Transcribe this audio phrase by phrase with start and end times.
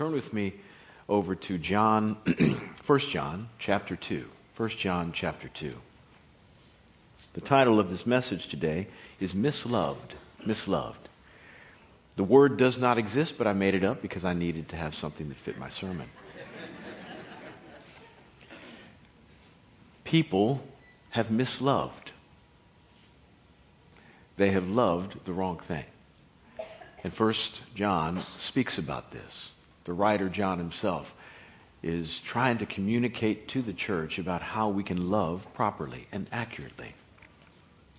[0.00, 0.54] Turn with me
[1.10, 2.16] over to John,
[2.86, 4.26] 1 John chapter 2.
[4.56, 5.74] 1 John chapter 2.
[7.34, 8.86] The title of this message today
[9.20, 10.14] is Misloved.
[10.46, 10.94] Misloved.
[12.16, 14.94] The word does not exist, but I made it up because I needed to have
[14.94, 16.08] something that fit my sermon.
[20.04, 20.66] People
[21.10, 22.12] have misloved.
[24.36, 25.84] They have loved the wrong thing.
[27.04, 29.50] And First John speaks about this.
[29.90, 31.16] The writer John himself
[31.82, 36.94] is trying to communicate to the church about how we can love properly and accurately.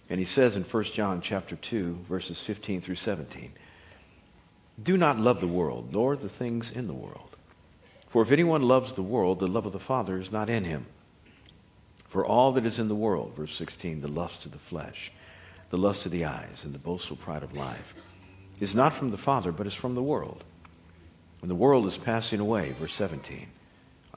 [0.09, 3.51] And he says in 1 John chapter 2 verses 15 through 17,
[4.81, 7.35] "Do not love the world, nor the things in the world.
[8.07, 10.85] For if anyone loves the world, the love of the Father is not in him.
[12.07, 15.11] For all that is in the world, verse 16, the lust of the flesh,
[15.71, 17.93] the lust of the eyes, and the boastful pride of life,
[18.61, 20.45] is not from the Father, but is from the world.
[21.41, 23.47] And the world is passing away, verse 17,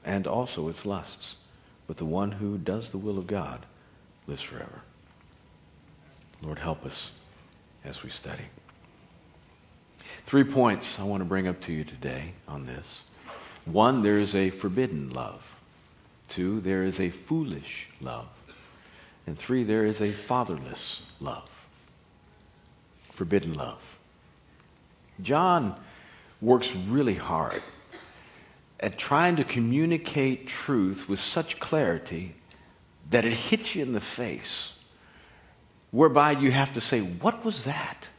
[0.03, 1.37] and also its lusts.
[1.87, 3.65] But the one who does the will of God
[4.27, 4.81] lives forever.
[6.41, 7.11] Lord, help us
[7.83, 8.45] as we study.
[10.25, 13.03] Three points I want to bring up to you today on this.
[13.65, 15.57] One, there is a forbidden love.
[16.27, 18.27] Two, there is a foolish love.
[19.27, 21.49] And three, there is a fatherless love.
[23.11, 23.97] Forbidden love.
[25.21, 25.79] John
[26.41, 27.61] works really hard
[28.79, 32.35] at trying to communicate truth with such clarity
[33.09, 34.73] that it hits you in the face,
[35.91, 38.09] whereby you have to say, What was that?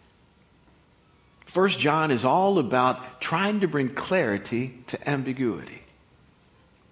[1.44, 5.82] First John is all about trying to bring clarity to ambiguity.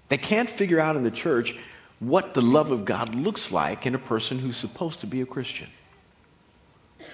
[0.08, 1.56] They can't figure out in the church
[1.98, 5.26] what the love of God looks like in a person who's supposed to be a
[5.26, 5.68] Christian.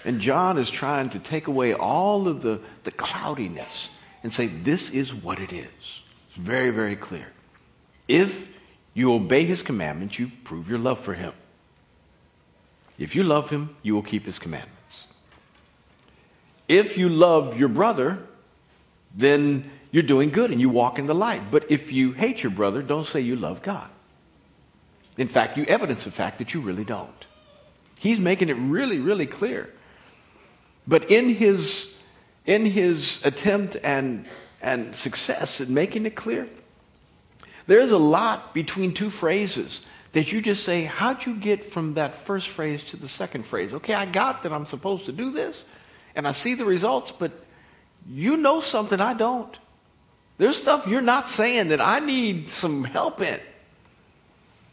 [0.04, 3.90] And John is trying to take away all of the, the cloudiness
[4.22, 6.02] and say, this is what it is.
[6.28, 7.26] It's very, very clear.
[8.08, 8.48] If
[8.94, 11.32] you obey his commandments, you prove your love for him.
[12.98, 15.06] If you love him, you will keep his commandments.
[16.68, 18.18] If you love your brother,
[19.14, 21.50] then you're doing good and you walk in the light.
[21.50, 23.88] But if you hate your brother, don't say you love God.
[25.16, 27.26] In fact, you evidence the fact that you really don't.
[27.98, 29.72] He's making it really, really clear.
[30.86, 31.96] But in his,
[32.46, 34.26] in his attempt and,
[34.62, 36.48] and success in making it clear,
[37.66, 42.16] there's a lot between two phrases that you just say, How'd you get from that
[42.16, 43.72] first phrase to the second phrase?
[43.74, 45.62] Okay, I got that I'm supposed to do this,
[46.14, 47.32] and I see the results, but
[48.08, 49.56] you know something I don't.
[50.38, 53.38] There's stuff you're not saying that I need some help in.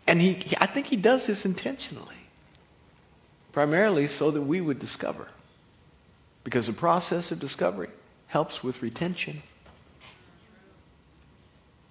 [0.07, 2.15] And he, I think he does this intentionally,
[3.51, 5.27] primarily so that we would discover.
[6.47, 7.89] Because the process of discovery
[8.27, 9.41] helps with retention.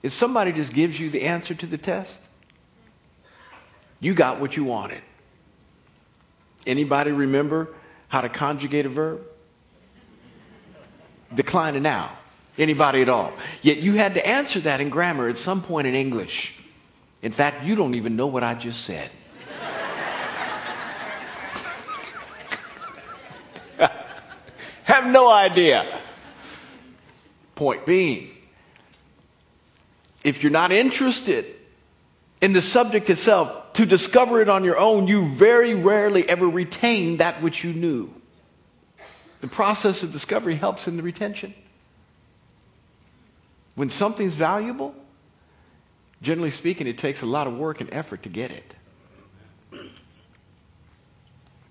[0.03, 2.19] If somebody just gives you the answer to the test,
[4.01, 5.03] you got what you wanted.
[6.67, 7.69] Anybody remember
[8.09, 9.21] how to conjugate a verb?
[11.35, 12.17] Decline it now.
[12.57, 13.35] Anybody at all?
[13.61, 16.55] Yet you had to answer that in grammar at some point in English.
[17.21, 19.11] In fact, you don't even know what I just said.
[25.07, 26.01] Have no idea.
[27.55, 28.29] Point being,
[30.25, 31.47] if you're not interested
[32.41, 37.19] in the subject itself, to discover it on your own, you very rarely ever retain
[37.19, 38.13] that which you knew.
[39.43, 41.55] The process of discovery helps in the retention.
[43.77, 44.93] When something's valuable,
[46.21, 48.75] generally speaking, it takes a lot of work and effort to get it.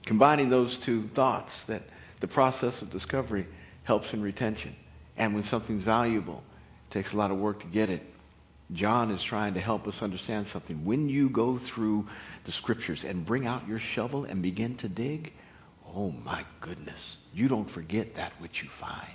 [0.06, 1.84] Combining those two thoughts, that
[2.20, 3.48] the process of discovery
[3.84, 4.76] helps in retention.
[5.18, 6.44] And when something's valuable,
[6.90, 8.02] it takes a lot of work to get it.
[8.74, 10.86] John is trying to help us understand something.
[10.86, 12.08] When you go through
[12.46, 15.34] the scriptures and bring out your shovel and begin to dig,
[15.96, 19.12] oh my goodness, you don't forget that which you find.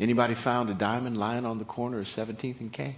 [0.00, 2.96] Anybody found a diamond lying on the corner of 17th and K?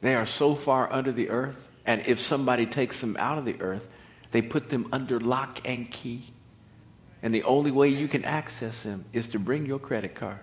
[0.00, 3.60] They are so far under the earth, and if somebody takes them out of the
[3.60, 3.86] earth,
[4.30, 6.32] they put them under lock and key.
[7.22, 10.40] And the only way you can access them is to bring your credit card.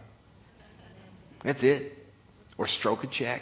[1.44, 2.06] That's it.
[2.57, 3.42] Or stroke a check.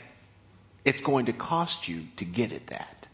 [0.85, 3.07] It's going to cost you to get at that.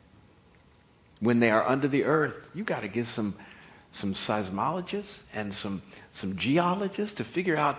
[1.19, 3.35] When they are under the earth, you got to get some
[3.91, 5.81] some seismologists and some,
[6.13, 7.77] some geologists to figure out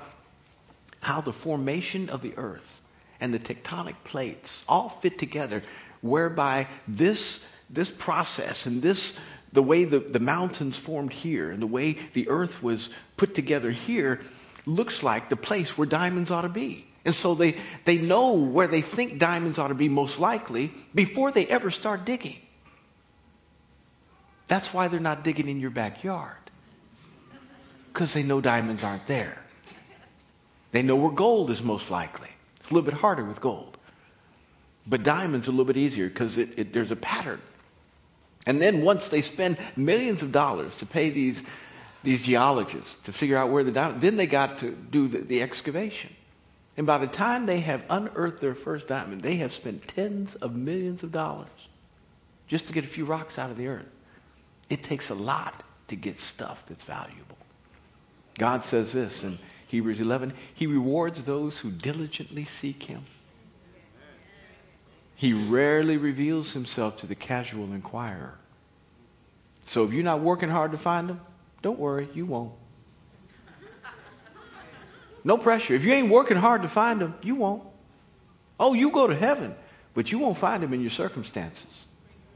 [1.01, 2.81] how the formation of the earth
[3.21, 5.63] and the tectonic plates all fit together,
[6.01, 9.15] whereby this, this process and this,
[9.53, 13.71] the way the, the mountains formed here and the way the earth was put together
[13.71, 14.21] here,
[14.65, 16.87] looks like the place where diamonds ought to be.
[17.05, 21.33] And so they, they know where they think diamonds ought to be most likely before
[21.33, 22.39] they ever start digging.
[24.47, 26.37] That's why they're not digging in your backyard.
[27.93, 29.39] Because they know diamonds aren't there.
[30.71, 32.31] They know where gold is most likely.
[32.61, 33.77] It's a little bit harder with gold.
[34.87, 37.41] But diamonds are a little bit easier because it, it, there's a pattern.
[38.47, 41.43] And then once they spend millions of dollars to pay these,
[42.03, 45.43] these geologists to figure out where the diamond, then they got to do the, the
[45.43, 46.11] excavation.
[46.77, 50.57] And by the time they have unearthed their first diamond, they have spent tens of
[50.57, 51.49] millions of dollars
[52.49, 53.87] just to get a few rocks out of the earth.
[54.69, 57.37] It takes a lot to get stuff that's valuable.
[58.39, 63.05] God says this in Hebrews 11 He rewards those who diligently seek Him.
[65.23, 68.35] He rarely reveals Himself to the casual inquirer.
[69.65, 71.21] So if you're not working hard to find Him,
[71.63, 72.51] don't worry, you won't.
[75.23, 75.77] No pressure.
[75.77, 77.63] If you ain't working hard to find him, you won't.
[78.59, 79.55] Oh, you go to heaven,
[79.95, 81.87] but you won't find him in your circumstances.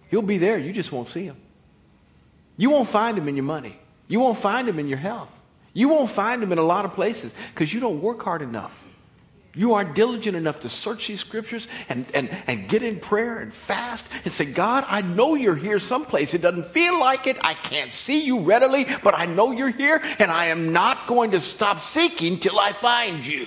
[0.08, 1.38] He'll be there, you just won't see him.
[2.56, 3.80] You won't find him in your money.
[4.06, 5.36] You won't find him in your health.
[5.72, 8.85] You won't find him in a lot of places because you don't work hard enough.
[9.56, 13.50] You aren't diligent enough to search these scriptures and, and, and get in prayer and
[13.50, 16.34] fast and say, God, I know you're here someplace.
[16.34, 17.38] It doesn't feel like it.
[17.42, 21.30] I can't see you readily, but I know you're here, and I am not going
[21.30, 23.46] to stop seeking till I find you.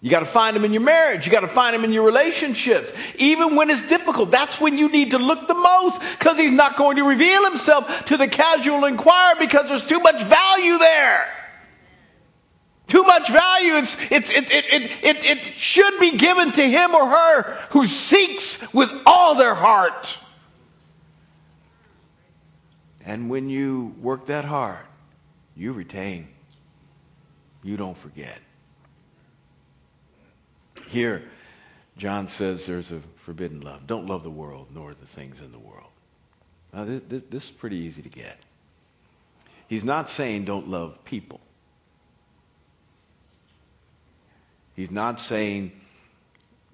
[0.00, 1.26] You got to find him in your marriage.
[1.26, 2.92] You got to find him in your relationships.
[3.18, 6.76] Even when it's difficult, that's when you need to look the most because he's not
[6.76, 11.39] going to reveal himself to the casual inquirer because there's too much value there.
[12.90, 13.74] Too much value.
[13.74, 17.86] It's, it's, it, it, it, it, it should be given to him or her who
[17.86, 20.18] seeks with all their heart.
[23.06, 24.84] And when you work that hard,
[25.54, 26.26] you retain.
[27.62, 28.40] You don't forget.
[30.88, 31.22] Here,
[31.96, 33.86] John says there's a forbidden love.
[33.86, 35.90] Don't love the world nor the things in the world.
[36.72, 38.36] Now, this, this is pretty easy to get.
[39.68, 41.40] He's not saying don't love people.
[44.80, 45.72] He's not saying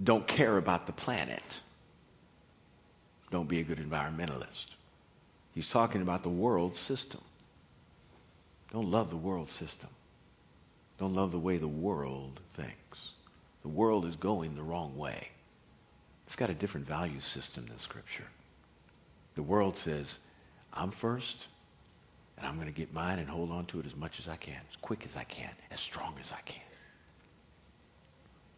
[0.01, 1.59] don't care about the planet.
[3.33, 4.67] Don't be a good environmentalist.
[5.53, 7.21] He's talking about the world system.
[8.73, 9.91] Don't love the world system.
[11.01, 13.11] Don't love the way the world thinks.
[13.63, 15.31] The world is going the wrong way.
[16.27, 18.29] It's got a different value system than Scripture.
[19.35, 20.21] The world says,
[20.73, 21.49] I'm first,
[22.39, 24.37] and I'm going to get mine and hold on to it as much as I
[24.37, 26.66] can, as quick as I can, as strong as I can.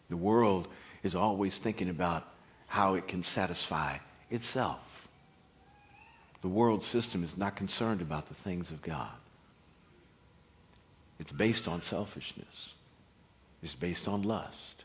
[0.09, 0.69] The world
[1.03, 2.27] is always thinking about
[2.67, 3.99] how it can satisfy
[4.31, 5.09] itself.
[6.43, 9.11] The world system is not concerned about the things of God.
[11.19, 12.75] It's based on selfishness.
[13.63, 14.85] It's based on lust.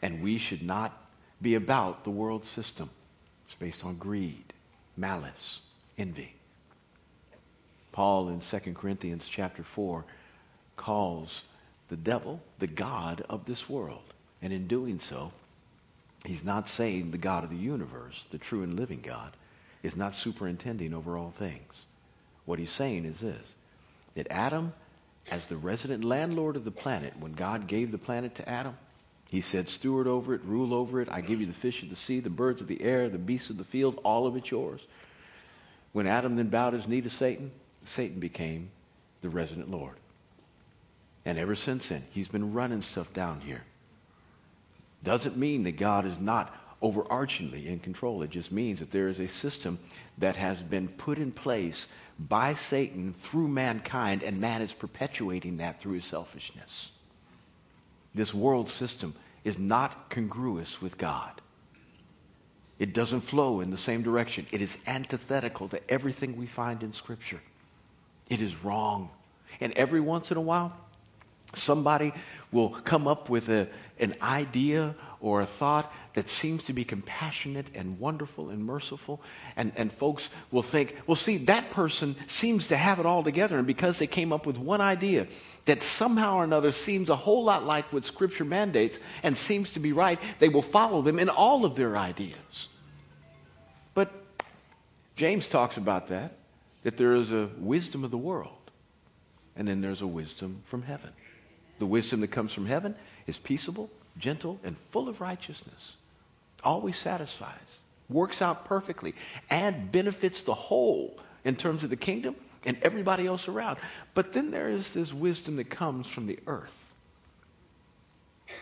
[0.00, 0.96] And we should not
[1.42, 2.88] be about the world system.
[3.46, 4.52] It's based on greed,
[4.96, 5.60] malice,
[5.98, 6.34] envy.
[7.92, 10.04] Paul in 2 Corinthians chapter 4
[10.76, 11.44] calls
[11.88, 14.02] the devil the God of this world.
[14.40, 15.32] And in doing so,
[16.24, 19.32] he's not saying the God of the universe, the true and living God,
[19.82, 21.86] is not superintending over all things.
[22.44, 23.54] What he's saying is this
[24.14, 24.72] that Adam,
[25.30, 28.76] as the resident landlord of the planet, when God gave the planet to Adam,
[29.30, 31.08] he said, Steward over it, rule over it.
[31.10, 33.50] I give you the fish of the sea, the birds of the air, the beasts
[33.50, 34.80] of the field, all of it yours.
[35.92, 37.50] When Adam then bowed his knee to Satan,
[37.84, 38.70] Satan became
[39.20, 39.96] the resident Lord.
[41.28, 43.62] And ever since then, he's been running stuff down here.
[45.04, 48.22] Doesn't mean that God is not overarchingly in control.
[48.22, 49.78] It just means that there is a system
[50.16, 51.86] that has been put in place
[52.18, 56.92] by Satan through mankind, and man is perpetuating that through his selfishness.
[58.14, 61.42] This world system is not congruous with God.
[62.78, 64.46] It doesn't flow in the same direction.
[64.50, 67.42] It is antithetical to everything we find in Scripture.
[68.30, 69.10] It is wrong.
[69.60, 70.72] And every once in a while,
[71.54, 72.12] somebody
[72.50, 77.66] will come up with a, an idea or a thought that seems to be compassionate
[77.74, 79.20] and wonderful and merciful.
[79.56, 83.58] And, and folks will think, well, see, that person seems to have it all together.
[83.58, 85.26] And because they came up with one idea
[85.64, 89.80] that somehow or another seems a whole lot like what Scripture mandates and seems to
[89.80, 92.68] be right, they will follow them in all of their ideas.
[93.94, 94.12] But
[95.16, 96.32] James talks about that,
[96.84, 98.70] that there is a wisdom of the world,
[99.56, 101.10] and then there's a wisdom from heaven.
[101.78, 102.94] The wisdom that comes from heaven
[103.26, 105.96] is peaceable, gentle, and full of righteousness.
[106.64, 109.14] Always satisfies, works out perfectly,
[109.48, 113.78] and benefits the whole in terms of the kingdom and everybody else around.
[114.14, 116.92] But then there is this wisdom that comes from the earth,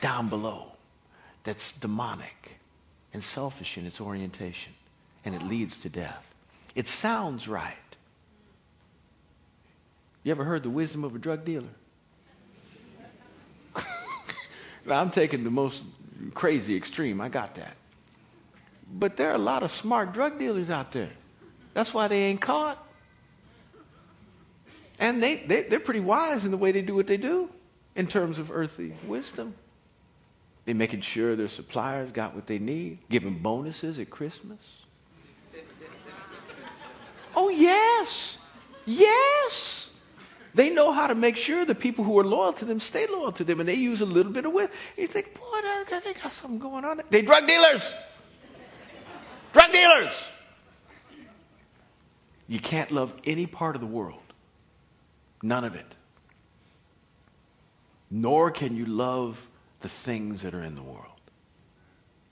[0.00, 0.73] down below,
[1.44, 2.58] that's demonic
[3.12, 4.75] and selfish in its orientation,
[5.25, 6.35] and it leads to death.
[6.75, 7.75] It sounds right.
[10.23, 11.68] You ever heard the wisdom of a drug dealer?
[13.76, 13.82] now,
[14.88, 15.83] I'm taking the most
[16.35, 17.21] crazy extreme.
[17.21, 17.76] I got that.
[18.93, 21.11] But there are a lot of smart drug dealers out there.
[21.75, 22.83] That's why they ain't caught.
[24.99, 27.50] And they, they, they're pretty wise in the way they do what they do
[27.95, 29.55] in terms of earthly wisdom.
[30.64, 34.59] They're making sure their suppliers got what they need, giving bonuses at Christmas.
[37.35, 38.38] Oh, yes.
[38.87, 39.86] Yes.
[40.57, 43.31] They know how to make sure the people who are loyal to them stay loyal
[43.33, 44.77] to them, and they use a little bit of wisdom.
[44.97, 45.61] You think, boy,
[46.03, 47.01] they got something going on.
[47.11, 47.93] They drug dealers.
[49.53, 50.13] Drug dealers.
[52.49, 54.23] You can't love any part of the world
[55.43, 55.95] None of it.
[58.11, 59.49] Nor can you love
[59.81, 61.05] the things that are in the world.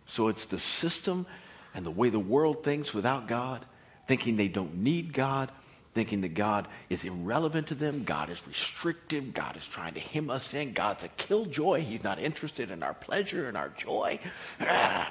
[0.06, 1.26] So it's the system
[1.74, 3.64] and the way the world thinks without God,
[4.06, 5.50] thinking they don't need God,
[5.94, 10.28] thinking that God is irrelevant to them, God is restrictive, God is trying to hem
[10.28, 14.18] us in, God's a killjoy, He's not interested in our pleasure and our joy.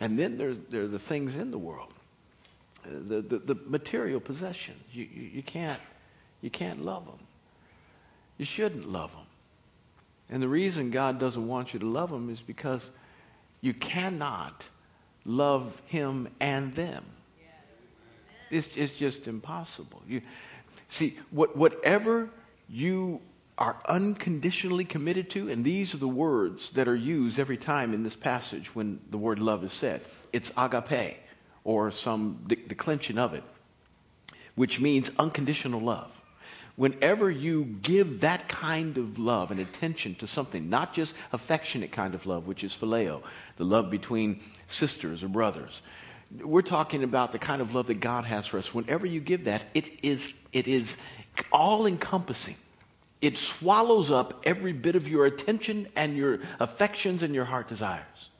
[0.00, 1.92] And then there's, there are the things in the world,
[2.82, 4.82] the, the, the material possessions.
[4.90, 5.80] You, you, you, can't,
[6.40, 7.24] you can't love them.
[8.36, 9.26] You shouldn't love them.
[10.28, 12.90] And the reason God doesn't want you to love them is because
[13.60, 14.66] you cannot
[15.24, 17.04] love Him and them.
[18.52, 20.02] It's, it's just impossible.
[20.06, 20.22] You,
[20.88, 22.30] see, what, whatever
[22.68, 23.20] you
[23.58, 28.02] are unconditionally committed to, and these are the words that are used every time in
[28.02, 30.00] this passage when the word love is said.
[30.32, 31.18] It's agape,
[31.64, 33.44] or some de- declension of it,
[34.54, 36.10] which means unconditional love
[36.76, 42.14] whenever you give that kind of love and attention to something, not just affectionate kind
[42.14, 43.22] of love, which is phileo,
[43.56, 45.82] the love between sisters or brothers,
[46.40, 48.72] we're talking about the kind of love that God has for us.
[48.72, 50.96] Whenever you give that, it is, it is
[51.50, 52.56] all encompassing.
[53.20, 58.30] It swallows up every bit of your attention and your affections and your heart desires.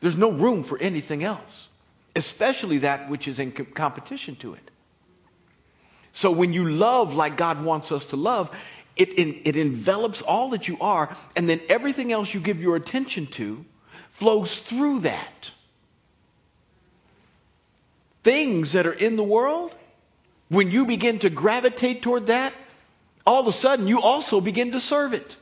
[0.00, 1.68] There's no room for anything else,
[2.16, 4.70] especially that which is in competition to it.
[6.12, 8.50] So when you love like God wants us to love,
[8.96, 13.26] it, it envelops all that you are, and then everything else you give your attention
[13.28, 13.64] to
[14.10, 15.52] flows through that.
[18.22, 19.74] Things that are in the world,
[20.48, 22.52] when you begin to gravitate toward that,
[23.26, 25.36] all of a sudden you also begin to serve it.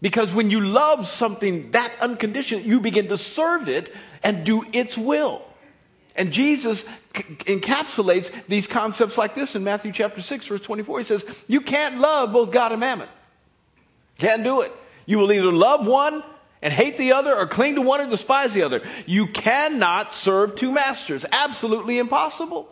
[0.00, 3.92] Because when you love something that unconditional, you begin to serve it
[4.22, 5.42] and do its will.
[6.14, 6.84] And Jesus
[7.16, 10.98] c- encapsulates these concepts like this in Matthew chapter 6, verse 24.
[10.98, 13.08] He says, You can't love both God and mammon.
[14.18, 14.72] Can't do it.
[15.06, 16.22] You will either love one
[16.62, 18.82] and hate the other or cling to one or despise the other.
[19.06, 21.24] You cannot serve two masters.
[21.30, 22.68] Absolutely impossible.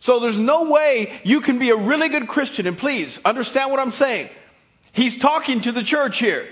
[0.00, 2.66] So there's no way you can be a really good Christian.
[2.66, 4.28] And please understand what I'm saying.
[4.92, 6.48] He's talking to the church here.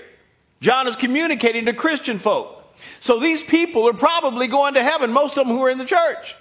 [0.59, 2.53] John is communicating to Christian folk.
[2.99, 5.85] So these people are probably going to heaven, most of them who are in the
[5.85, 6.35] church.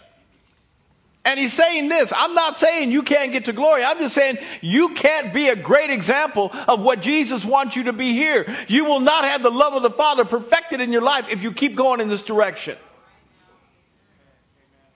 [1.26, 3.82] And he's saying this I'm not saying you can't get to glory.
[3.82, 7.92] I'm just saying you can't be a great example of what Jesus wants you to
[7.92, 8.46] be here.
[8.68, 11.52] You will not have the love of the Father perfected in your life if you
[11.52, 12.78] keep going in this direction.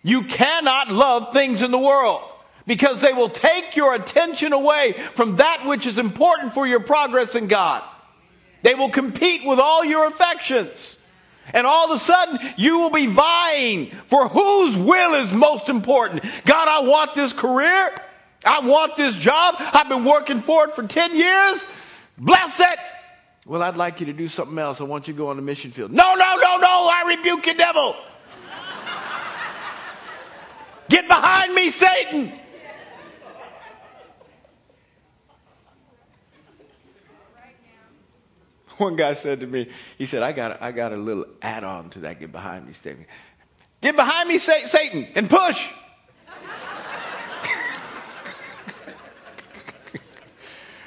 [0.03, 2.23] You cannot love things in the world
[2.65, 7.35] because they will take your attention away from that which is important for your progress
[7.35, 7.83] in God.
[8.63, 10.97] They will compete with all your affections.
[11.53, 16.23] And all of a sudden, you will be vying for whose will is most important.
[16.45, 17.95] God, I want this career.
[18.45, 19.57] I want this job.
[19.59, 21.67] I've been working for it for 10 years.
[22.17, 22.79] Bless it.
[23.47, 24.81] Well, I'd like you to do something else.
[24.81, 25.91] I want you to go on the mission field.
[25.91, 26.89] No, no, no, no.
[26.93, 27.97] I rebuke you, devil.
[30.89, 32.33] Get behind me, Satan.
[38.81, 39.69] One guy said to me,
[39.99, 42.73] he said, I got, I got a little add on to that get behind me
[42.73, 43.11] statement.
[43.83, 45.69] Get behind me, Satan, and push.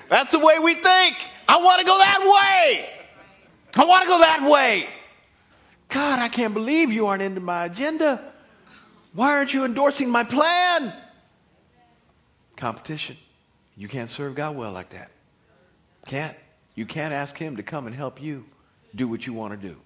[0.09, 1.17] That's the way we think.
[1.47, 2.89] I want to go that way.
[3.75, 4.89] I want to go that way.
[5.89, 8.33] God, I can't believe you aren't into my agenda.
[9.13, 10.91] Why aren't you endorsing my plan?
[12.57, 13.17] Competition.
[13.75, 15.11] You can't serve God well like that.
[16.07, 16.35] Can't.
[16.75, 18.45] You can't ask Him to come and help you
[18.95, 19.77] do what you want to do.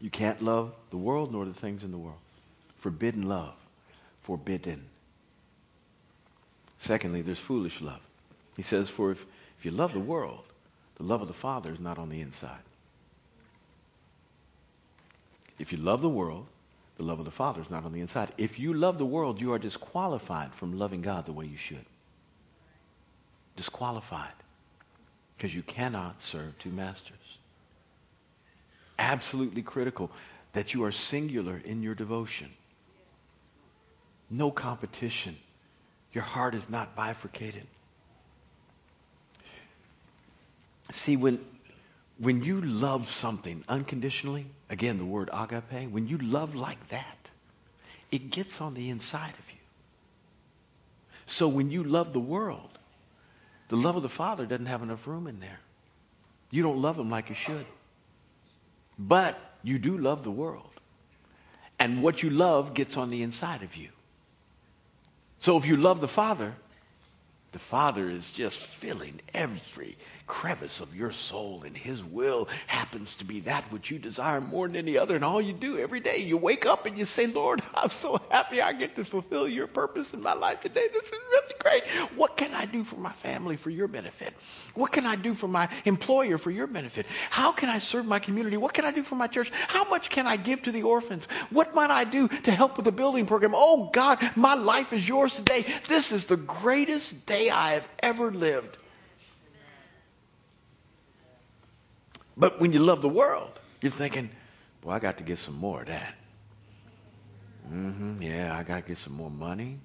[0.00, 2.18] You can't love the world nor the things in the world.
[2.76, 3.54] Forbidden love.
[4.20, 4.84] forbidden.
[6.78, 8.00] Secondly, there's foolish love.
[8.56, 9.24] He says, For if,
[9.58, 10.44] if you love the world,
[10.96, 12.60] the love of the Father is not on the inside.
[15.58, 16.46] If you love the world,
[16.98, 18.28] the love of the Father is not on the inside.
[18.36, 21.84] If you love the world, you are disqualified from loving God the way you should.
[23.56, 24.34] Disqualified.
[25.38, 27.38] Because you cannot serve two masters.
[28.98, 30.10] Absolutely critical
[30.52, 32.50] that you are singular in your devotion.
[34.28, 35.36] No competition.
[36.12, 37.68] Your heart is not bifurcated.
[40.90, 41.44] See, when,
[42.18, 47.30] when you love something unconditionally, again, the word agape, when you love like that,
[48.10, 49.58] it gets on the inside of you.
[51.26, 52.77] So when you love the world,
[53.68, 55.60] the love of the Father doesn't have enough room in there.
[56.50, 57.66] You don't love him like you should.
[58.98, 60.70] But you do love the world.
[61.78, 63.90] And what you love gets on the inside of you.
[65.40, 66.54] So if you love the Father,
[67.52, 69.96] the Father is just filling every
[70.28, 74.68] crevice of your soul, and His will happens to be that which you desire more
[74.68, 75.16] than any other.
[75.16, 78.20] And all you do every day, you wake up and you say, Lord, I'm so
[78.30, 80.86] happy I get to fulfill your purpose in my life today.
[80.92, 81.84] This is really great.
[82.14, 84.34] What can I do for my family for your benefit?
[84.74, 87.06] What can I do for my employer for your benefit?
[87.30, 88.56] How can I serve my community?
[88.56, 89.50] What can I do for my church?
[89.66, 91.26] How much can I give to the orphans?
[91.50, 93.52] What might I do to help with the building program?
[93.54, 95.64] Oh, God, my life is yours today.
[95.88, 98.76] This is the greatest day I have ever lived.
[102.38, 104.30] But when you love the world, you're thinking,
[104.80, 106.14] boy, I got to get some more of that.
[107.72, 109.80] Mm-hmm, yeah, I got to get some more money.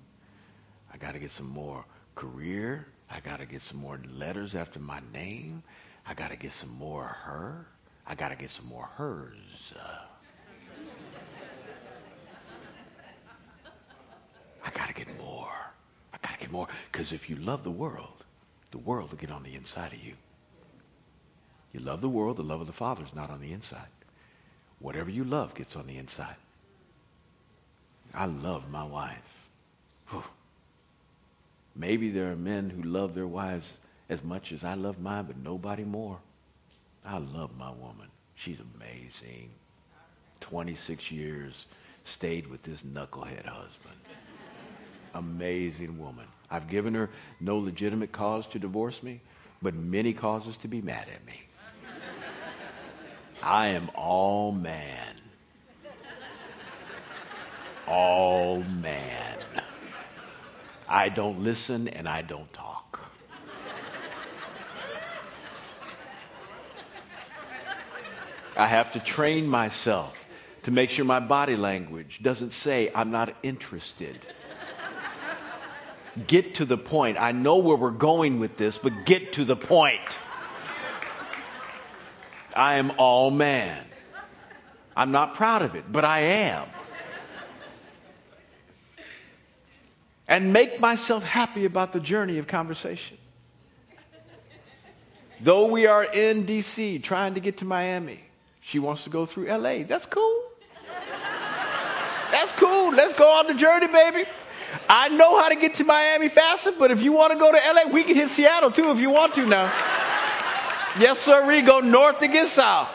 [0.94, 1.84] I got to get some more
[2.14, 2.88] career.
[3.10, 5.64] I got to get some more letters after my name.
[6.06, 7.66] I got to get some more her.
[8.06, 9.74] I got to get some more hers.
[14.64, 15.52] I got to get more.
[16.14, 16.68] I got to get more.
[16.92, 18.24] Because if you love the world,
[18.70, 20.14] the world will get on the inside of you.
[21.74, 23.88] You love the world, the love of the Father is not on the inside.
[24.80, 26.36] Whatever you love gets on the inside.
[28.14, 29.50] I love my wife.
[30.10, 30.24] Whew.
[31.76, 35.38] Maybe there are men who love their wives as much as I love mine, but
[35.38, 36.20] nobody more.
[37.04, 38.08] I love my woman.
[38.36, 39.50] She's amazing.
[40.42, 41.66] 26 years,
[42.04, 43.96] stayed with this knucklehead husband.
[45.16, 46.26] amazing woman.
[46.52, 47.10] I've given her
[47.40, 49.22] no legitimate cause to divorce me,
[49.62, 51.42] but many causes to be mad at me.
[53.44, 55.16] I am all man.
[57.86, 59.40] All man.
[60.88, 63.02] I don't listen and I don't talk.
[68.56, 70.26] I have to train myself
[70.62, 74.26] to make sure my body language doesn't say I'm not interested.
[76.28, 77.18] Get to the point.
[77.20, 80.00] I know where we're going with this, but get to the point.
[82.56, 83.86] I am all man.
[84.96, 86.68] I'm not proud of it, but I am.
[90.28, 93.18] And make myself happy about the journey of conversation.
[95.42, 98.22] Though we are in DC trying to get to Miami,
[98.62, 99.84] she wants to go through LA.
[99.84, 100.44] That's cool.
[102.32, 102.92] That's cool.
[102.92, 104.24] Let's go on the journey, baby.
[104.90, 107.58] I know how to get to Miami faster, but if you want to go to
[107.58, 109.72] LA, we can hit Seattle too if you want to now.
[111.00, 111.48] Yes, sir.
[111.48, 112.90] We go north to get south.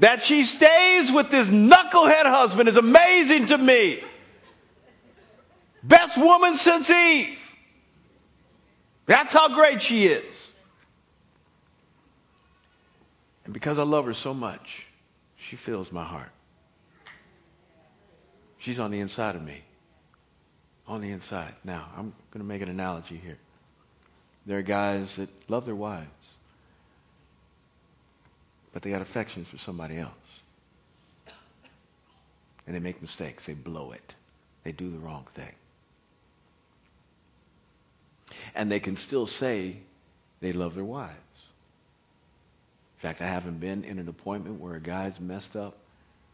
[0.00, 4.00] That she stays with this knucklehead husband is amazing to me.
[5.82, 7.38] Best woman since Eve.
[9.06, 10.50] That's how great she is.
[13.44, 14.86] And because I love her so much,
[15.36, 16.30] she fills my heart.
[18.58, 19.62] She's on the inside of me
[20.88, 21.54] on the inside.
[21.62, 23.38] Now, I'm going to make an analogy here.
[24.46, 26.08] There are guys that love their wives,
[28.72, 30.12] but they got affections for somebody else.
[32.66, 33.46] And they make mistakes.
[33.46, 34.14] They blow it.
[34.64, 35.52] They do the wrong thing.
[38.54, 39.78] And they can still say
[40.40, 41.14] they love their wives.
[42.98, 45.76] In fact, I haven't been in an appointment where a guy's messed up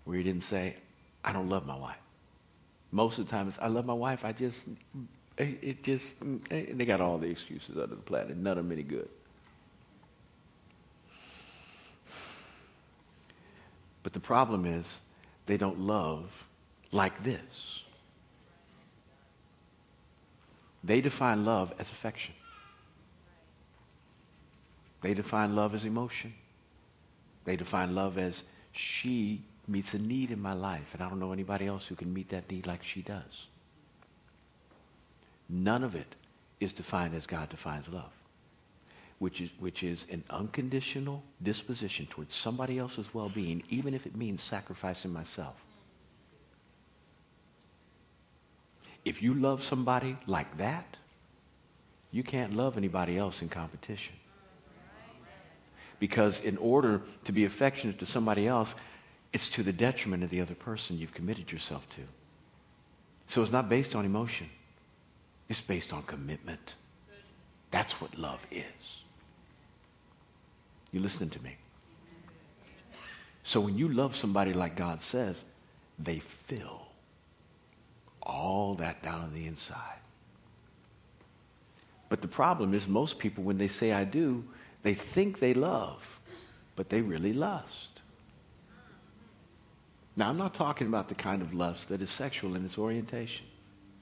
[0.05, 0.77] where he didn't say,
[1.25, 1.97] I don't love my wife.
[2.95, 4.25] Most of the time, it's, I love my wife.
[4.25, 4.67] I just,
[5.37, 6.15] eh, it just,
[6.49, 8.37] eh, they got all the excuses under the planet.
[8.37, 9.09] None of them any good.
[14.05, 15.01] But the problem is,
[15.47, 16.47] they don't love
[16.93, 17.83] like this.
[20.85, 22.37] They define love as affection.
[25.03, 26.33] They define love as emotion.
[27.45, 31.33] They define love as she meets a need in my life, and I don't know
[31.33, 33.47] anybody else who can meet that need like she does.
[35.49, 36.15] None of it
[36.61, 38.13] is defined as God defines love,
[39.19, 44.17] which is, which is an unconditional disposition towards somebody else's well being, even if it
[44.17, 45.57] means sacrificing myself.
[49.05, 50.97] If you love somebody like that,
[52.11, 54.15] you can't love anybody else in competition.
[55.99, 58.75] Because in order to be affectionate to somebody else,
[59.35, 62.01] it's to the detriment of the other person you've committed yourself to.
[63.27, 64.49] So it's not based on emotion,
[65.49, 66.77] it's based on commitment.
[67.73, 68.63] That's what love is.
[70.93, 71.57] You listening to me?
[73.43, 75.43] So when you love somebody like God says,
[75.99, 76.87] they fill
[78.23, 79.99] all that down on the inside.
[82.09, 84.45] But the problem is, most people, when they say I do,
[84.85, 86.21] they think they love,
[86.77, 87.94] but they really lust.
[90.17, 93.47] Now, I'm not talking about the kind of lust that is sexual in its orientation.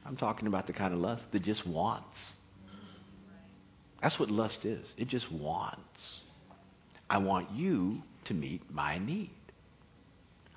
[0.05, 2.35] I'm talking about the kind of lust that just wants.
[4.03, 4.93] That's what lust is.
[4.97, 6.21] It just wants.
[7.09, 9.31] I want you to meet my need.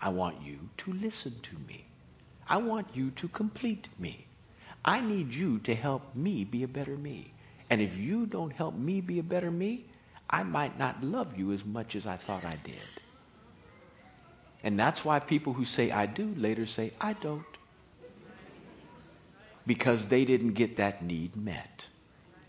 [0.01, 1.85] I want you to listen to me.
[2.49, 4.27] I want you to complete me.
[4.83, 7.33] I need you to help me be a better me.
[7.69, 9.85] And if you don't help me be a better me,
[10.29, 12.94] I might not love you as much as I thought I did.
[14.65, 17.45] And that's why people who say I do later say I don't.
[19.67, 21.85] Because they didn't get that need met.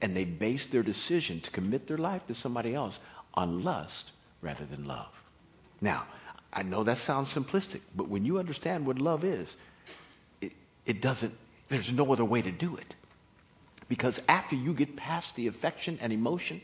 [0.00, 2.98] And they based their decision to commit their life to somebody else
[3.34, 5.12] on lust rather than love.
[5.82, 6.04] Now,
[6.54, 9.56] I know that sounds simplistic, but when you understand what love is,
[10.40, 10.52] it,
[10.86, 11.34] it doesn't,
[11.68, 12.94] there's no other way to do it.
[13.90, 16.62] Because after you get past the affection and emotion,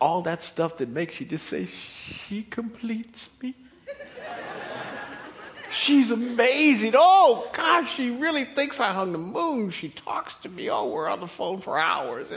[0.00, 3.54] all that stuff that makes you just say, She completes me.
[5.72, 6.92] She's amazing.
[6.94, 9.70] Oh, gosh, she really thinks I hung the moon.
[9.70, 10.68] She talks to me.
[10.68, 12.28] Oh, we're on the phone for hours.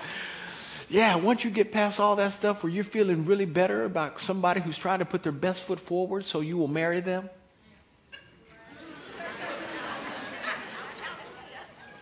[0.90, 4.60] yeah, once you get past all that stuff where you're feeling really better about somebody
[4.60, 7.30] who's trying to put their best foot forward so you will marry them.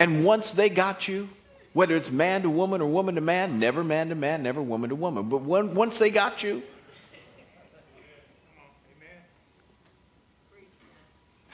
[0.00, 1.28] And once they got you,
[1.74, 4.90] whether it's man to woman or woman to man, never man to man, never woman
[4.90, 5.28] to woman.
[5.28, 6.62] But when, once they got you,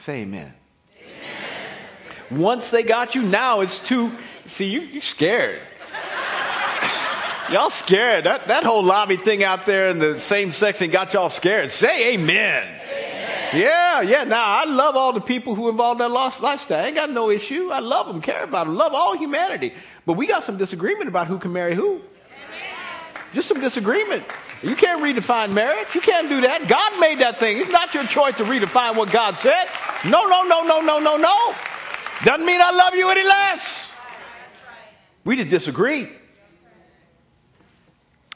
[0.07, 0.53] say amen.
[0.97, 2.39] amen.
[2.39, 4.09] Once they got you, now it's too.
[4.45, 5.59] See, you, you're scared.
[7.51, 8.23] y'all scared.
[8.23, 11.71] That, that whole lobby thing out there in the same section got y'all scared.
[11.71, 12.73] Say amen.
[13.53, 14.23] Yeah, yeah.
[14.23, 16.85] Now I love all the people who involved that lost lifestyle.
[16.85, 17.69] I ain't got no issue.
[17.69, 19.73] I love them, care about them, love all humanity.
[20.05, 21.99] But we got some disagreement about who can marry who.
[23.33, 24.23] Just some disagreement.
[24.63, 25.87] You can't redefine marriage.
[25.93, 26.67] You can't do that.
[26.67, 27.57] God made that thing.
[27.57, 29.67] It's not your choice to redefine what God said.
[30.05, 31.55] No, no, no, no, no, no, no.
[32.23, 33.91] Doesn't mean I love you any less.
[35.23, 36.09] We just disagree.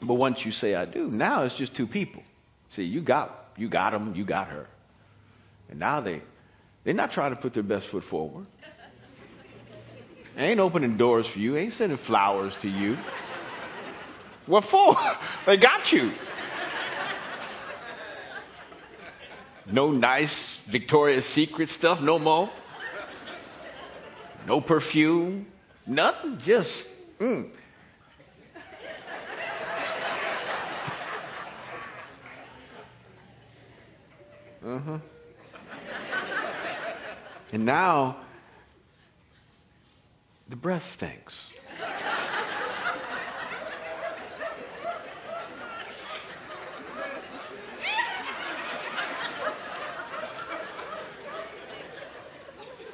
[0.00, 2.22] But once you say I do, now it's just two people.
[2.68, 4.66] See, you got you got them, you got her.
[5.68, 6.22] And now they,
[6.84, 8.46] they're not trying to put their best foot forward.
[10.36, 12.96] They ain't opening doors for you, ain't sending flowers to you.
[14.46, 14.96] What for?
[15.46, 16.12] They got you.
[19.66, 22.50] No nice Victoria's Secret stuff no more.
[24.46, 25.46] No perfume,
[25.86, 26.86] nothing, just,
[27.18, 27.52] mm.
[34.64, 34.98] Uh huh.
[37.52, 38.16] And now,
[40.48, 41.48] the breath stinks.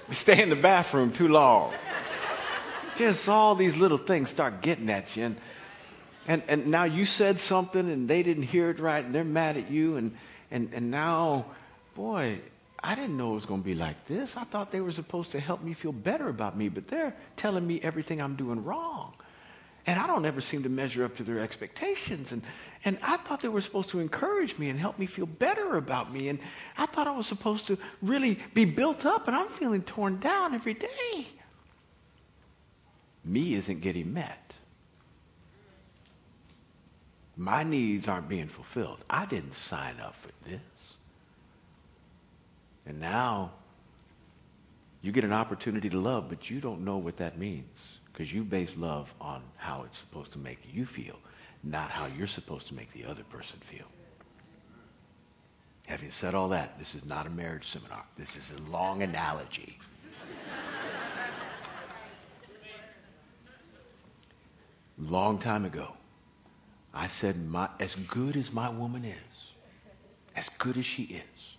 [0.13, 1.73] stay in the bathroom too long.
[2.97, 5.25] Just all these little things start getting at you.
[5.25, 5.37] And,
[6.27, 9.57] and, and now you said something and they didn't hear it right and they're mad
[9.57, 9.97] at you.
[9.97, 10.17] And,
[10.51, 11.47] and, and now,
[11.95, 12.41] boy,
[12.83, 14.37] I didn't know it was going to be like this.
[14.37, 17.67] I thought they were supposed to help me feel better about me, but they're telling
[17.67, 19.15] me everything I'm doing wrong.
[19.89, 22.31] And I don't ever seem to measure up to their expectations.
[22.31, 22.43] And,
[22.85, 26.13] and I thought they were supposed to encourage me and help me feel better about
[26.13, 26.29] me.
[26.29, 26.41] And
[26.77, 30.55] I thought I was supposed to really be built up, and I'm feeling torn down
[30.55, 31.29] every day.
[33.25, 34.53] Me isn't getting met.
[37.35, 38.99] My needs aren't being fulfilled.
[39.09, 40.61] I didn't sign up for this.
[42.85, 43.53] And now
[45.01, 48.43] you get an opportunity to love, but you don't know what that means because you
[48.43, 51.15] base love on how it's supposed to make you feel,
[51.63, 53.85] not how you're supposed to make the other person feel.
[55.87, 58.03] Having said all that, this is not a marriage seminar.
[58.17, 59.79] This is a long analogy.
[64.99, 65.93] long time ago,
[66.93, 69.53] I said, my, as good as my woman is,
[70.35, 71.57] as good as she is,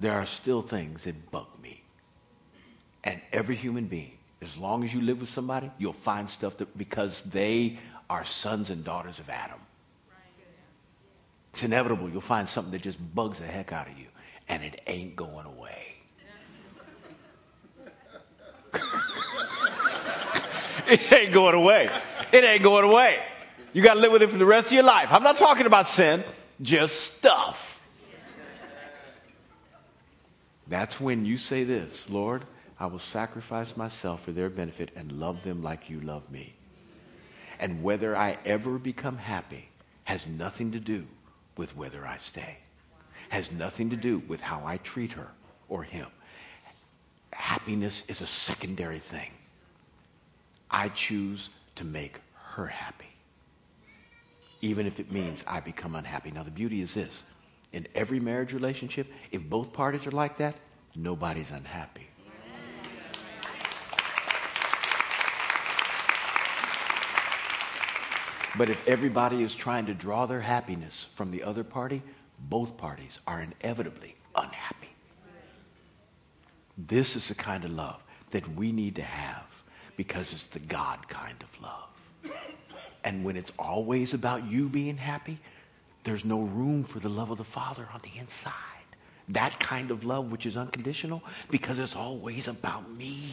[0.00, 1.79] there are still things that bug me.
[3.04, 6.76] And every human being, as long as you live with somebody, you'll find stuff that
[6.76, 9.58] because they are sons and daughters of Adam.
[11.52, 12.08] It's inevitable.
[12.08, 14.06] You'll find something that just bugs the heck out of you,
[14.48, 15.94] and it ain't going away.
[20.88, 21.88] it ain't going away.
[22.32, 23.20] It ain't going away.
[23.72, 25.08] You got to live with it for the rest of your life.
[25.12, 26.24] I'm not talking about sin,
[26.62, 27.80] just stuff.
[30.68, 32.44] That's when you say this Lord,
[32.80, 36.54] I will sacrifice myself for their benefit and love them like you love me.
[37.58, 39.68] And whether I ever become happy
[40.04, 41.06] has nothing to do
[41.58, 42.56] with whether I stay,
[43.28, 45.28] has nothing to do with how I treat her
[45.68, 46.06] or him.
[47.34, 49.30] Happiness is a secondary thing.
[50.70, 52.20] I choose to make
[52.54, 53.10] her happy,
[54.62, 56.30] even if it means I become unhappy.
[56.30, 57.24] Now, the beauty is this
[57.72, 60.56] in every marriage relationship, if both parties are like that,
[60.94, 62.09] nobody's unhappy.
[68.56, 72.02] But if everybody is trying to draw their happiness from the other party,
[72.38, 74.88] both parties are inevitably unhappy.
[76.76, 79.62] This is the kind of love that we need to have
[79.96, 82.34] because it's the God kind of love.
[83.04, 85.38] And when it's always about you being happy,
[86.04, 88.54] there's no room for the love of the Father on the inside.
[89.28, 93.30] That kind of love, which is unconditional, because it's always about me.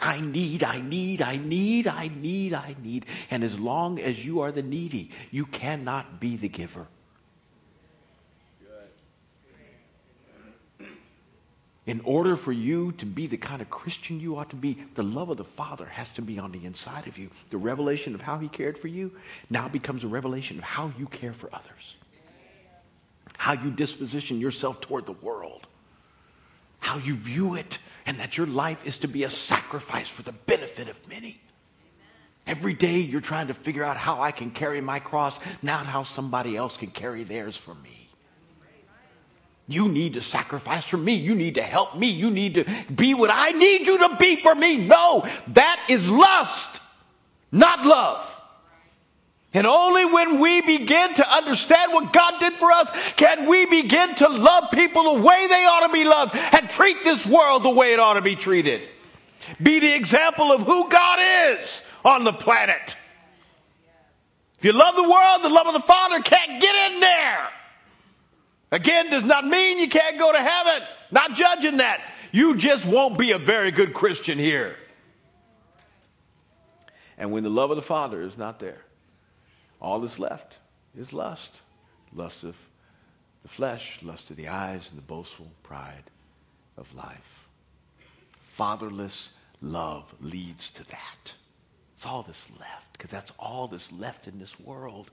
[0.00, 3.06] I need, I need, I need, I need, I need.
[3.30, 6.86] And as long as you are the needy, you cannot be the giver.
[11.88, 15.02] In order for you to be the kind of Christian you ought to be, the
[15.02, 17.30] love of the Father has to be on the inside of you.
[17.48, 19.10] The revelation of how He cared for you
[19.48, 21.96] now becomes a revelation of how you care for others,
[23.38, 25.66] how you disposition yourself toward the world,
[26.78, 30.32] how you view it, and that your life is to be a sacrifice for the
[30.32, 31.36] benefit of many.
[32.46, 36.02] Every day you're trying to figure out how I can carry my cross, not how
[36.02, 38.08] somebody else can carry theirs for me.
[39.70, 41.12] You need to sacrifice for me.
[41.12, 42.06] You need to help me.
[42.06, 42.64] You need to
[42.94, 44.86] be what I need you to be for me.
[44.86, 46.80] No, that is lust,
[47.52, 48.37] not love.
[49.54, 54.14] And only when we begin to understand what God did for us can we begin
[54.16, 57.70] to love people the way they ought to be loved and treat this world the
[57.70, 58.88] way it ought to be treated.
[59.62, 62.96] Be the example of who God is on the planet.
[64.58, 67.48] If you love the world, the love of the Father can't get in there.
[68.70, 70.86] Again, does not mean you can't go to heaven.
[71.10, 72.02] Not judging that.
[72.32, 74.76] You just won't be a very good Christian here.
[77.16, 78.82] And when the love of the Father is not there,
[79.80, 80.58] all that's left
[80.96, 81.60] is lust.
[82.14, 82.56] Lust of
[83.42, 86.10] the flesh, lust of the eyes, and the boastful pride
[86.76, 87.48] of life.
[88.40, 91.34] Fatherless love leads to that.
[91.94, 95.10] It's all that's left, because that's all that's left in this world.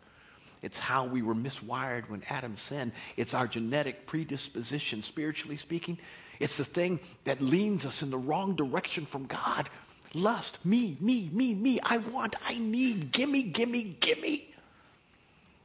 [0.62, 2.92] It's how we were miswired when Adam sinned.
[3.18, 6.00] It's our genetic predisposition, spiritually speaking.
[6.40, 9.70] It's the thing that leans us in the wrong direction from God.
[10.14, 11.80] Lust, me, me, me, me.
[11.84, 14.55] I want, I need, gimme, gimme, gimme.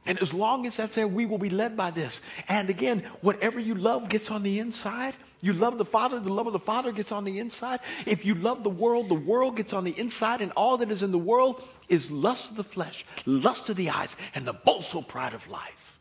[0.05, 2.21] And as long as that's there, we will be led by this.
[2.47, 5.15] And again, whatever you love gets on the inside.
[5.41, 7.79] You love the Father, the love of the Father gets on the inside.
[8.05, 11.03] If you love the world, the world gets on the inside, and all that is
[11.03, 15.03] in the world is lust of the flesh, lust of the eyes, and the boastful
[15.03, 15.99] pride of life.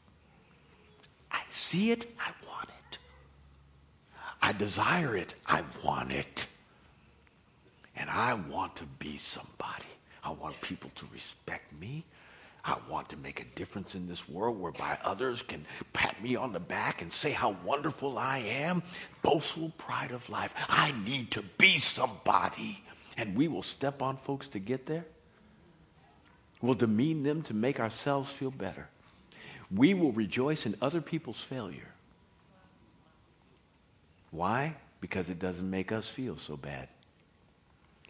[1.32, 2.98] I see it, I want it.
[4.42, 6.46] I desire it, I want it.
[7.96, 9.84] And I want to be somebody.
[10.22, 12.04] I want people to respect me.
[12.64, 16.52] I want to make a difference in this world whereby others can pat me on
[16.52, 18.82] the back and say how wonderful I am.
[19.22, 20.54] Boastful pride of life.
[20.68, 22.82] I need to be somebody.
[23.16, 25.06] And we will step on folks to get there.
[26.60, 28.88] We'll demean them to make ourselves feel better.
[29.74, 31.94] We will rejoice in other people's failure.
[34.30, 34.76] Why?
[35.00, 36.88] Because it doesn't make us feel so bad.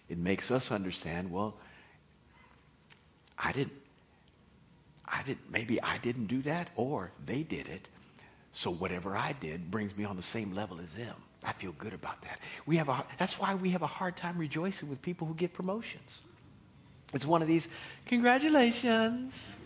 [0.08, 1.54] It makes us understand, well,
[3.38, 3.72] I didn't
[5.10, 7.88] I did maybe I didn't do that or they did it.
[8.52, 11.14] So whatever I did brings me on the same level as them.
[11.44, 12.38] I feel good about that.
[12.66, 15.54] We have a, that's why we have a hard time rejoicing with people who get
[15.54, 16.20] promotions.
[17.14, 17.68] It's one of these,
[18.06, 19.54] congratulations.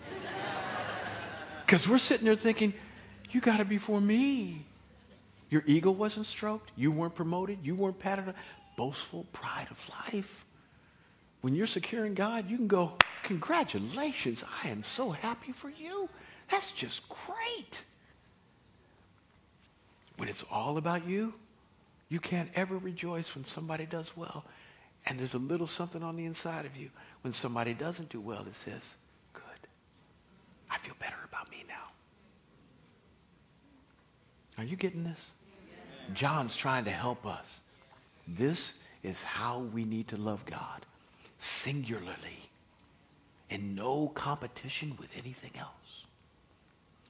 [1.66, 2.74] Because we're sitting there thinking,
[3.30, 4.66] You got it before me.
[5.48, 6.70] Your ego wasn't stroked.
[6.76, 7.58] You weren't promoted.
[7.62, 8.34] You weren't patted on.
[8.76, 10.43] Boastful pride of life.
[11.44, 14.42] When you're secure in God, you can go, Congratulations.
[14.64, 16.08] I am so happy for you.
[16.50, 17.84] That's just great.
[20.16, 21.34] When it's all about you,
[22.08, 24.46] you can't ever rejoice when somebody does well.
[25.04, 26.88] And there's a little something on the inside of you.
[27.20, 28.94] When somebody doesn't do well, it says,
[29.34, 29.68] Good.
[30.70, 31.90] I feel better about me now.
[34.56, 35.32] Are you getting this?
[36.14, 37.60] John's trying to help us.
[38.26, 40.86] This is how we need to love God
[41.44, 42.48] singularly,
[43.50, 45.74] in no competition with anything else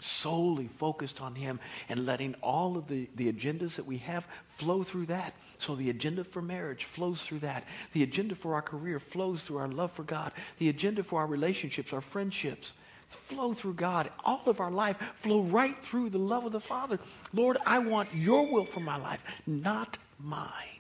[0.04, 4.82] solely focused on Him and letting all of the, the agendas that we have flow
[4.82, 5.34] through that.
[5.58, 7.64] So the agenda for marriage flows through that.
[7.92, 10.32] The agenda for our career flows through our love for God.
[10.58, 12.74] The agenda for our relationships, our friendships,
[13.06, 14.10] flow through God.
[14.24, 16.98] All of our life flow right through the love of the Father.
[17.32, 20.73] Lord, I want your will for my life, not mine.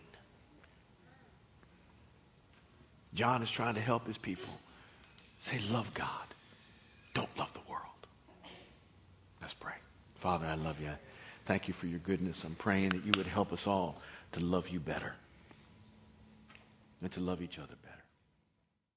[3.14, 4.60] John is trying to help his people
[5.38, 6.08] say, Love God.
[7.14, 7.82] Don't love the world.
[9.40, 9.74] Let's pray.
[10.16, 10.88] Father, I love you.
[10.88, 10.96] I
[11.44, 12.44] Thank you for your goodness.
[12.44, 14.00] I'm praying that you would help us all
[14.32, 15.14] to love you better
[17.02, 17.83] and to love each other better.